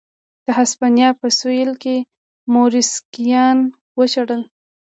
[0.45, 1.95] د هسپانیا په سوېل کې
[2.53, 3.57] موریسکیان
[3.97, 4.41] وشړل.